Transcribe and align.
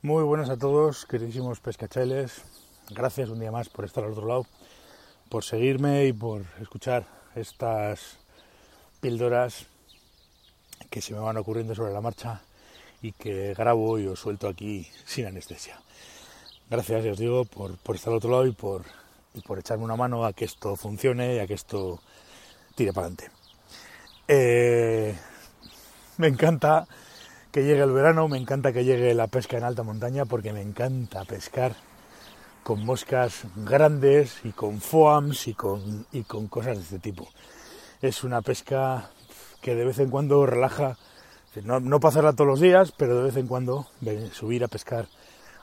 Muy 0.00 0.22
buenas 0.22 0.48
a 0.48 0.56
todos, 0.56 1.06
queridísimos 1.06 1.58
pescachailes. 1.58 2.42
Gracias 2.90 3.30
un 3.30 3.40
día 3.40 3.50
más 3.50 3.68
por 3.68 3.84
estar 3.84 4.04
al 4.04 4.12
otro 4.12 4.28
lado, 4.28 4.46
por 5.28 5.42
seguirme 5.42 6.06
y 6.06 6.12
por 6.12 6.44
escuchar 6.62 7.04
estas 7.34 8.16
píldoras 9.00 9.66
que 10.88 11.00
se 11.00 11.14
me 11.14 11.18
van 11.18 11.36
ocurriendo 11.36 11.74
sobre 11.74 11.92
la 11.92 12.00
marcha 12.00 12.42
y 13.02 13.10
que 13.10 13.54
grabo 13.54 13.98
y 13.98 14.06
os 14.06 14.20
suelto 14.20 14.46
aquí 14.46 14.88
sin 15.04 15.26
anestesia. 15.26 15.80
Gracias, 16.70 17.02
ya 17.02 17.10
os 17.10 17.18
digo, 17.18 17.44
por, 17.44 17.76
por 17.78 17.96
estar 17.96 18.12
al 18.12 18.18
otro 18.18 18.30
lado 18.30 18.46
y 18.46 18.52
por, 18.52 18.84
y 19.34 19.40
por 19.40 19.58
echarme 19.58 19.82
una 19.82 19.96
mano 19.96 20.24
a 20.24 20.32
que 20.32 20.44
esto 20.44 20.76
funcione 20.76 21.34
y 21.34 21.38
a 21.40 21.48
que 21.48 21.54
esto 21.54 21.98
tire 22.76 22.92
para 22.92 23.08
adelante. 23.08 23.32
Eh, 24.28 25.18
me 26.18 26.28
encanta 26.28 26.86
que 27.50 27.64
llegue 27.64 27.82
el 27.82 27.92
verano, 27.92 28.28
me 28.28 28.38
encanta 28.38 28.72
que 28.72 28.84
llegue 28.84 29.14
la 29.14 29.26
pesca 29.26 29.56
en 29.56 29.64
alta 29.64 29.82
montaña 29.82 30.24
porque 30.24 30.52
me 30.52 30.62
encanta 30.62 31.24
pescar 31.24 31.74
con 32.62 32.84
moscas 32.84 33.44
grandes 33.56 34.40
y 34.44 34.50
con 34.50 34.80
foams 34.80 35.48
y 35.48 35.54
con, 35.54 36.06
y 36.12 36.24
con 36.24 36.48
cosas 36.48 36.76
de 36.76 36.82
este 36.82 36.98
tipo. 36.98 37.28
Es 38.02 38.24
una 38.24 38.42
pesca 38.42 39.10
que 39.62 39.74
de 39.74 39.84
vez 39.84 39.98
en 39.98 40.10
cuando 40.10 40.44
relaja, 40.44 40.98
no, 41.64 41.80
no 41.80 41.98
para 41.98 42.10
hacerla 42.10 42.32
todos 42.34 42.48
los 42.48 42.60
días, 42.60 42.92
pero 42.96 43.16
de 43.16 43.22
vez 43.22 43.36
en 43.36 43.46
cuando 43.46 43.86
subir 44.32 44.62
a 44.64 44.68
pescar 44.68 45.06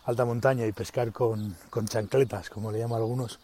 alta 0.06 0.26
montaña 0.26 0.66
y 0.66 0.72
pescar 0.72 1.12
con, 1.12 1.56
con 1.70 1.88
chancletas, 1.88 2.50
como 2.50 2.72
le 2.72 2.80
llaman 2.80 3.02
algunos, 3.02 3.40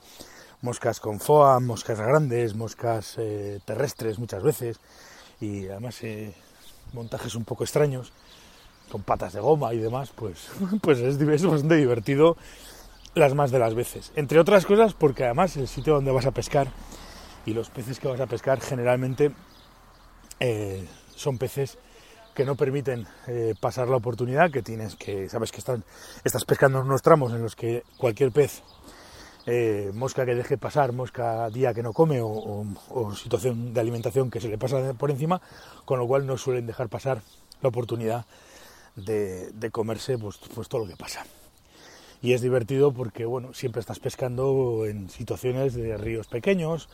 moscas 0.61 0.99
con 0.99 1.19
foam, 1.19 1.65
moscas 1.65 1.99
grandes, 1.99 2.55
moscas 2.55 3.15
eh, 3.17 3.59
terrestres 3.65 4.19
muchas 4.19 4.43
veces, 4.43 4.79
y 5.39 5.67
además 5.67 6.01
eh, 6.03 6.33
montajes 6.93 7.35
un 7.35 7.43
poco 7.43 7.63
extraños, 7.63 8.11
con 8.91 9.03
patas 9.03 9.33
de 9.33 9.39
goma 9.39 9.73
y 9.73 9.77
demás, 9.77 10.11
pues, 10.15 10.49
pues 10.81 10.99
es, 10.99 11.17
bastante 11.17 11.75
divertido 11.75 12.37
las 13.15 13.33
más 13.33 13.51
de 13.51 13.59
las 13.59 13.73
veces. 13.73 14.11
Entre 14.15 14.39
otras 14.39 14.65
cosas 14.65 14.93
porque 14.93 15.25
además 15.25 15.55
el 15.57 15.67
sitio 15.67 15.95
donde 15.95 16.11
vas 16.11 16.25
a 16.25 16.31
pescar 16.31 16.67
y 17.45 17.53
los 17.53 17.69
peces 17.69 17.99
que 17.99 18.07
vas 18.07 18.19
a 18.19 18.27
pescar 18.27 18.61
generalmente 18.61 19.31
eh, 20.39 20.85
son 21.15 21.37
peces 21.37 21.77
que 22.33 22.45
no 22.45 22.55
permiten 22.55 23.07
eh, 23.27 23.55
pasar 23.59 23.89
la 23.89 23.97
oportunidad 23.97 24.51
que 24.51 24.61
tienes, 24.61 24.95
que 24.95 25.27
sabes 25.29 25.51
que 25.51 25.59
están, 25.59 25.83
estás 26.23 26.45
pescando 26.45 26.79
en 26.79 26.85
unos 26.85 27.01
tramos 27.01 27.33
en 27.33 27.41
los 27.41 27.55
que 27.55 27.83
cualquier 27.97 28.31
pez, 28.31 28.63
eh, 29.45 29.91
mosca 29.93 30.25
que 30.25 30.35
deje 30.35 30.57
pasar, 30.57 30.91
mosca 30.91 31.49
día 31.49 31.73
que 31.73 31.81
no 31.81 31.93
come 31.93 32.19
o, 32.21 32.65
situación 33.15 33.73
de 33.73 33.79
alimentación 33.79 34.29
que 34.29 34.39
se 34.39 34.49
le 34.49 34.57
pasa 34.57 34.93
por 34.93 35.09
encima, 35.09 35.41
con 35.85 35.99
lo 35.99 36.07
cual 36.07 36.27
no 36.27 36.37
suelen 36.37 36.67
dejar 36.67 36.89
pasar 36.89 37.21
la 37.61 37.69
oportunidad 37.69 38.25
de, 38.95 39.69
comerse 39.71 40.17
pues, 40.17 40.37
pues 40.53 40.67
todo 40.67 40.81
lo 40.81 40.87
que 40.87 40.95
pasa. 40.95 41.25
Y 42.21 42.33
es 42.33 42.41
divertido 42.41 42.93
porque 42.93 43.25
bueno 43.25 43.53
siempre 43.53 43.79
estás 43.79 43.99
pescando 43.99 44.85
en 44.85 45.09
situaciones 45.09 45.73
de 45.73 45.97
ríos 45.97 46.27
pequeños 46.27 46.87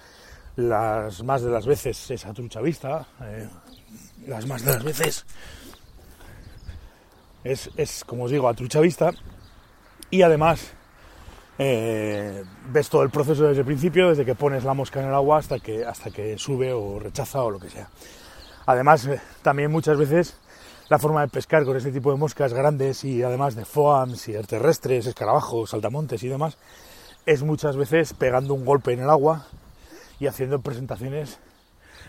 las 0.56 1.22
más 1.24 1.42
de 1.42 1.52
las 1.52 1.66
veces 1.66 2.10
es 2.10 2.26
a 2.26 2.34
trucha 2.34 2.62
vista 2.62 3.08
eh, 3.22 3.48
las 4.26 4.48
más 4.48 4.64
de 4.64 4.72
las 4.72 4.84
veces 4.84 5.26
es, 7.44 7.70
es, 7.76 8.04
como 8.06 8.24
os 8.24 8.32
digo 8.32 8.48
a 8.48 8.54
trucha 8.54 8.80
vista 8.80 9.12
y 10.10 10.22
además 10.22 10.77
eh, 11.60 12.44
ves 12.70 12.90
todo 12.90 13.04
el 13.04 13.10
proceso 13.10 13.44
desde 13.44 13.62
el 13.62 13.66
principio 13.66 14.10
desde 14.10 14.26
que 14.26 14.36
pones 14.36 14.64
la 14.64 14.74
mosca 14.74 15.02
en 15.02 15.08
el 15.08 15.14
agua 15.14 15.40
hasta 15.40 15.60
que 15.60 15.86
hasta 15.86 16.12
que 16.12 16.38
sube 16.38 16.72
o 16.72 17.00
rechaza 17.00 17.42
o 17.44 17.52
lo 17.52 17.60
que 17.60 17.70
sea 17.70 17.90
además 18.66 19.06
eh, 19.08 19.20
también 19.42 19.72
muchas 19.72 19.98
veces 19.98 20.38
la 20.90 21.00
forma 21.00 21.22
de 21.22 21.28
pescar 21.28 21.66
con 21.66 21.76
este 21.76 21.92
tipo 21.92 22.12
de 22.12 22.18
moscas 22.18 22.54
grandes 22.54 23.04
y 23.04 23.22
además 23.22 23.56
de 23.56 23.66
foams 23.66 24.30
y 24.30 24.34
terrestres, 24.44 25.06
escarabajos, 25.06 25.72
saltamontes 25.72 26.24
y 26.24 26.30
demás, 26.30 26.58
es 27.26 27.44
muchas 27.44 27.76
veces 27.76 28.14
pegando 28.14 28.54
un 28.54 28.64
golpe 28.64 28.94
en 28.94 29.02
el 29.02 29.10
agua 29.10 29.48
y 30.18 30.28
haciendo 30.28 30.62
presentaciones, 30.62 31.40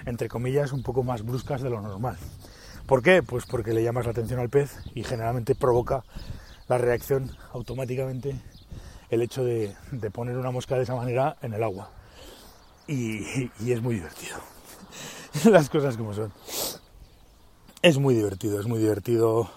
entre 0.06 0.28
comillas, 0.28 0.72
un 0.72 0.84
poco 0.84 1.03
más 1.03 1.25
bruscas 1.25 1.60
de 1.60 1.70
lo 1.70 1.81
normal. 1.81 2.16
¿Por 2.87 3.03
qué? 3.03 3.22
Pues 3.22 3.47
porque 3.47 3.72
le 3.72 3.82
llamas 3.82 4.06
la 4.06 4.12
atención 4.12 4.38
al 4.38 4.48
pez 4.48 4.76
y 4.94 5.03
generalmente 5.03 5.56
provoca 5.56 6.04
la 6.69 6.78
reacción 6.78 7.32
automáticamente 7.53 8.41
el 9.10 9.22
hecho 9.22 9.44
de, 9.44 9.74
poner 10.12 10.36
una 10.36 10.50
mosca 10.50 10.76
de 10.76 10.82
esa 10.82 10.94
manera 10.94 11.36
en 11.42 11.54
el 11.54 11.62
agua. 11.62 11.91
Y, 12.86 13.50
es 13.70 13.82
muy 13.82 13.96
divertido. 13.96 14.38
Las 15.44 15.69
cosas 15.69 15.96
como 15.96 16.14
son 16.14 16.32
es 17.80 17.98
muy 17.98 18.14
divertido, 18.14 18.58
es 18.58 18.66
muy 18.66 18.80
divertido 18.80 19.48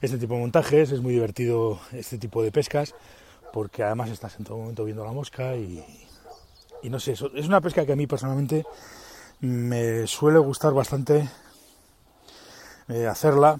este 0.00 0.18
tipo 0.18 0.34
de 0.34 0.40
montajes, 0.40 0.90
es 0.90 1.00
muy 1.00 1.12
divertido 1.12 1.78
este 1.92 2.18
tipo 2.18 2.42
de 2.42 2.50
pescas, 2.50 2.94
porque 3.52 3.84
además 3.84 4.10
estás 4.10 4.36
en 4.38 4.44
todo 4.44 4.58
momento 4.58 4.84
viendo 4.84 5.04
la 5.04 5.12
mosca 5.12 5.54
y, 5.54 5.84
y 6.82 6.90
no 6.90 6.98
sé, 6.98 7.12
es 7.12 7.46
una 7.46 7.60
pesca 7.60 7.86
que 7.86 7.92
a 7.92 7.96
mí 7.96 8.08
personalmente 8.08 8.64
me 9.40 10.06
suele 10.06 10.38
gustar 10.38 10.72
bastante 10.72 11.28
eh, 12.88 13.06
hacerla 13.06 13.58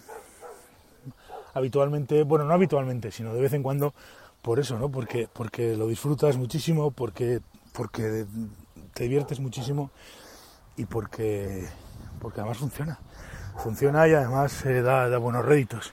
habitualmente, 1.54 2.24
bueno, 2.24 2.44
no 2.44 2.52
habitualmente, 2.52 3.10
sino 3.10 3.32
de 3.32 3.40
vez 3.40 3.52
en 3.52 3.62
cuando, 3.62 3.94
por 4.44 4.60
eso, 4.60 4.78
¿no? 4.78 4.90
Porque, 4.90 5.28
porque 5.32 5.76
lo 5.76 5.88
disfrutas 5.88 6.36
muchísimo, 6.36 6.92
porque, 6.92 7.40
porque 7.72 8.26
te 8.92 9.02
diviertes 9.02 9.40
muchísimo 9.40 9.90
y 10.76 10.84
porque, 10.84 11.66
porque 12.20 12.40
además 12.40 12.58
funciona 12.58 13.00
funciona 13.58 14.06
y 14.08 14.14
además 14.14 14.64
eh, 14.66 14.82
da, 14.82 15.08
da, 15.08 15.18
buenos 15.18 15.44
réditos, 15.44 15.92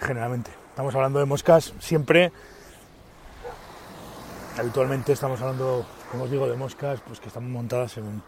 generalmente. 0.00 0.50
Estamos 0.70 0.94
hablando 0.94 1.18
de 1.18 1.24
moscas 1.24 1.72
siempre, 1.78 2.32
habitualmente 4.58 5.12
estamos 5.12 5.40
hablando, 5.40 5.86
como 6.10 6.24
os 6.24 6.30
digo, 6.30 6.46
de 6.48 6.56
moscas 6.56 7.00
pues 7.06 7.20
que 7.20 7.28
están 7.28 7.50
montadas 7.50 7.96
en, 7.98 8.22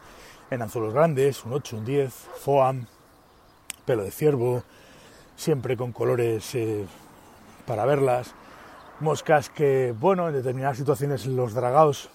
anzuelos 0.62 0.94
grandes, 0.94 1.44
un 1.44 1.52
8, 1.52 1.76
un 1.76 1.84
10, 1.84 2.12
foam, 2.40 2.86
pelo 3.84 4.04
de 4.04 4.10
ciervo, 4.10 4.62
siempre 5.36 5.76
con 5.76 5.92
colores 5.92 6.54
eh, 6.54 6.86
para 7.66 7.84
verlas, 7.84 8.34
moscas 9.00 9.50
que, 9.50 9.94
bueno, 9.98 10.28
en 10.28 10.34
determinadas 10.34 10.76
situaciones 10.76 11.26
los 11.26 11.54
dragados 11.54 12.10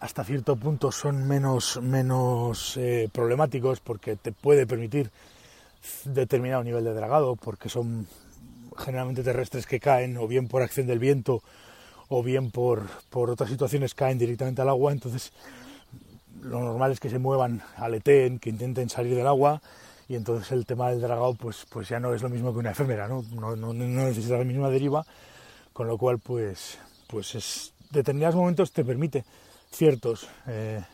hasta 0.00 0.24
cierto 0.24 0.56
punto 0.56 0.90
son 0.90 1.28
menos, 1.28 1.78
menos 1.82 2.76
eh, 2.78 3.08
problemáticos 3.12 3.80
porque 3.80 4.16
te 4.16 4.32
puede 4.32 4.66
permitir 4.66 5.10
determinado 6.04 6.64
nivel 6.64 6.84
de 6.84 6.94
dragado, 6.94 7.36
porque 7.36 7.68
son 7.68 8.06
generalmente 8.78 9.22
terrestres 9.22 9.66
que 9.66 9.78
caen 9.78 10.16
o 10.16 10.26
bien 10.26 10.48
por 10.48 10.62
acción 10.62 10.86
del 10.86 10.98
viento 10.98 11.42
o 12.08 12.22
bien 12.22 12.50
por, 12.50 12.82
por 13.10 13.30
otras 13.30 13.50
situaciones 13.50 13.94
caen 13.94 14.18
directamente 14.18 14.62
al 14.62 14.70
agua, 14.70 14.92
entonces 14.92 15.32
lo 16.42 16.60
normal 16.60 16.92
es 16.92 17.00
que 17.00 17.10
se 17.10 17.18
muevan, 17.18 17.62
aleteen, 17.76 18.38
que 18.38 18.50
intenten 18.50 18.88
salir 18.88 19.14
del 19.14 19.26
agua 19.26 19.60
y 20.08 20.16
entonces 20.16 20.50
el 20.52 20.64
tema 20.64 20.90
del 20.90 21.00
dragado 21.00 21.34
pues, 21.34 21.66
pues 21.70 21.88
ya 21.88 22.00
no 22.00 22.14
es 22.14 22.22
lo 22.22 22.30
mismo 22.30 22.52
que 22.52 22.58
una 22.58 22.70
efémera, 22.70 23.06
¿no? 23.06 23.22
No, 23.34 23.54
no, 23.54 23.72
no 23.72 24.04
necesita 24.04 24.38
la 24.38 24.44
misma 24.44 24.70
deriva, 24.70 25.04
con 25.80 25.88
lo 25.88 25.96
cual 25.96 26.18
pues, 26.18 26.76
pues 27.06 27.34
es, 27.34 27.72
determinados 27.88 28.36
momentos 28.36 28.70
te 28.70 28.84
permite 28.84 29.24
ciertos, 29.72 30.28
eh, 30.46 30.84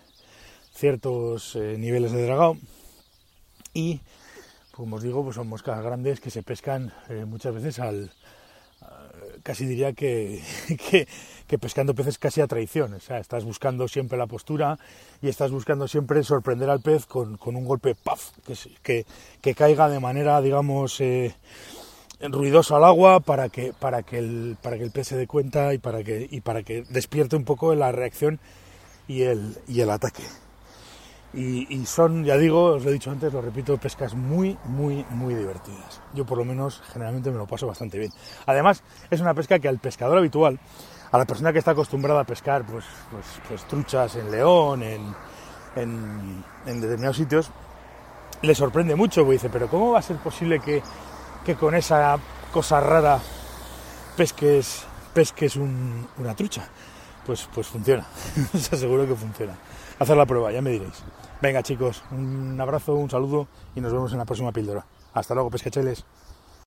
ciertos 0.76 1.56
eh, 1.56 1.74
niveles 1.76 2.12
de 2.12 2.24
dragado 2.24 2.56
y 3.74 3.98
como 4.70 4.94
os 4.94 5.02
digo, 5.02 5.24
pues 5.24 5.34
son 5.34 5.48
moscas 5.48 5.82
grandes 5.82 6.20
que 6.20 6.30
se 6.30 6.44
pescan 6.44 6.92
eh, 7.08 7.24
muchas 7.24 7.52
veces 7.52 7.80
al, 7.80 8.12
casi 9.42 9.66
diría 9.66 9.92
que, 9.94 10.40
que, 11.48 11.58
pescando 11.58 11.92
peces 11.92 12.16
casi 12.16 12.40
a 12.40 12.46
traición. 12.46 12.94
O 12.94 13.00
sea, 13.00 13.18
estás 13.18 13.44
buscando 13.44 13.88
siempre 13.88 14.16
la 14.16 14.28
postura 14.28 14.78
y 15.20 15.26
estás 15.26 15.50
buscando 15.50 15.88
siempre 15.88 16.22
sorprender 16.22 16.70
al 16.70 16.80
pez 16.80 17.06
con, 17.06 17.38
con 17.38 17.56
un 17.56 17.64
golpe 17.64 17.96
¡paf! 17.96 18.30
Que, 18.84 19.04
que, 19.42 19.54
caiga 19.56 19.88
de 19.88 19.98
manera, 19.98 20.40
digamos, 20.40 21.00
ruidosa 22.20 22.76
al 22.76 22.84
agua 22.84 23.20
para 23.20 23.48
que, 23.48 23.72
para, 23.78 24.02
que 24.02 24.18
el, 24.18 24.56
para 24.62 24.78
que 24.78 24.84
el 24.84 24.90
pez 24.90 25.08
se 25.08 25.16
dé 25.16 25.26
cuenta 25.26 25.74
y 25.74 25.78
para 25.78 26.02
que, 26.02 26.26
y 26.30 26.40
para 26.40 26.62
que 26.62 26.82
despierte 26.88 27.36
un 27.36 27.44
poco 27.44 27.74
la 27.74 27.92
reacción 27.92 28.40
y 29.08 29.22
el, 29.22 29.56
y 29.68 29.80
el 29.80 29.90
ataque. 29.90 30.22
Y, 31.34 31.84
son, 31.84 32.24
ya 32.24 32.38
digo, 32.38 32.76
os 32.76 32.84
lo 32.84 32.88
he 32.88 32.94
dicho 32.94 33.10
antes, 33.10 33.30
lo 33.30 33.42
repito, 33.42 33.76
pescas 33.76 34.14
muy, 34.14 34.56
muy, 34.64 35.04
muy 35.10 35.34
divertidas. 35.34 36.00
Yo 36.14 36.24
por 36.24 36.38
lo 36.38 36.46
menos 36.46 36.82
generalmente 36.94 37.30
me 37.30 37.36
lo 37.36 37.46
paso 37.46 37.66
bastante 37.66 37.98
bien. 37.98 38.10
Además, 38.46 38.82
es 39.10 39.20
una 39.20 39.34
pesca 39.34 39.58
que 39.58 39.68
al 39.68 39.78
pescador 39.78 40.16
habitual, 40.16 40.58
a 41.12 41.18
la 41.18 41.26
persona 41.26 41.52
que 41.52 41.58
está 41.58 41.72
acostumbrada 41.72 42.20
a 42.20 42.24
pescar 42.24 42.64
pues, 42.64 42.86
pues, 43.10 43.26
pues 43.46 43.64
truchas 43.68 44.16
en 44.16 44.30
León, 44.30 44.82
en, 44.82 45.14
en, 45.76 46.80
determinados 46.80 47.18
sitios, 47.18 47.50
le 48.40 48.54
sorprende 48.54 48.94
mucho, 48.96 49.22
dice, 49.24 49.50
pero 49.50 49.68
¿cómo 49.68 49.92
va 49.92 49.98
a 49.98 50.02
ser 50.02 50.16
posible 50.16 50.58
que, 50.60 50.82
que 51.46 51.54
con 51.54 51.76
esa 51.76 52.18
cosa 52.52 52.80
rara 52.80 53.20
pesques, 54.16 54.82
pesques 55.14 55.54
un, 55.54 56.08
una 56.18 56.34
trucha? 56.34 56.68
Pues, 57.24 57.48
pues 57.54 57.68
funciona, 57.68 58.04
os 58.54 58.72
aseguro 58.72 59.06
que 59.06 59.14
funciona. 59.14 59.54
Hacer 60.00 60.16
la 60.16 60.26
prueba, 60.26 60.50
ya 60.50 60.60
me 60.60 60.70
diréis. 60.70 61.04
Venga 61.40 61.62
chicos, 61.62 62.02
un 62.10 62.60
abrazo, 62.60 62.94
un 62.94 63.08
saludo 63.08 63.46
y 63.76 63.80
nos 63.80 63.92
vemos 63.92 64.10
en 64.10 64.18
la 64.18 64.24
próxima 64.24 64.50
píldora. 64.50 64.84
Hasta 65.14 65.34
luego, 65.34 65.48
pescacheles. 65.50 66.04